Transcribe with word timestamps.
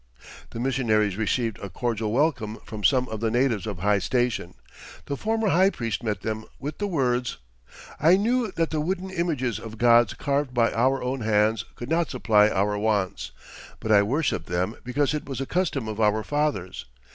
The 0.49 0.59
missionaries 0.59 1.15
received 1.15 1.59
a 1.59 1.69
cordial 1.69 2.11
welcome 2.11 2.57
from 2.65 2.83
some 2.83 3.07
of 3.09 3.19
the 3.19 3.29
natives 3.29 3.67
of 3.67 3.77
high 3.77 3.99
station. 3.99 4.55
The 5.05 5.15
former 5.15 5.49
high 5.49 5.69
priest 5.69 6.01
met 6.01 6.21
them 6.21 6.45
with 6.57 6.79
the 6.79 6.87
words, 6.87 7.37
"I 7.99 8.17
knew 8.17 8.51
that 8.53 8.71
the 8.71 8.81
wooden 8.81 9.11
images 9.11 9.59
of 9.59 9.77
gods 9.77 10.15
carved 10.15 10.55
by 10.55 10.71
our 10.73 11.03
own 11.03 11.21
hands 11.21 11.65
could 11.75 11.87
not 11.91 12.09
supply 12.09 12.49
our 12.49 12.79
wants, 12.79 13.29
but 13.79 13.91
I 13.91 14.01
worshiped 14.01 14.47
them 14.47 14.75
because 14.83 15.13
it 15.13 15.29
was 15.29 15.39
a 15.39 15.45
custom 15.45 15.87
of 15.87 16.01
our 16.01 16.23
fathers.... 16.23 16.85